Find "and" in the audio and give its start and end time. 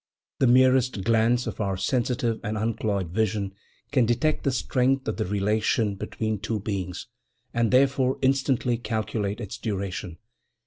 2.43-2.57, 7.53-7.69